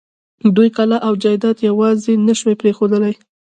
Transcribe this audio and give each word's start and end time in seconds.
دوی 0.55 0.69
کلا 0.75 0.97
او 1.07 1.13
جايداد 1.23 1.57
يواځې 1.69 2.13
نه 2.27 2.33
شوی 2.39 2.55
پرېښودلای. 2.61 3.13